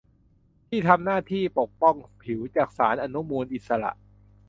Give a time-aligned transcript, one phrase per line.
[0.67, 3.91] ที่ทำหน้าที่ปกป้องผิวจากสารอนุมูลอิสระ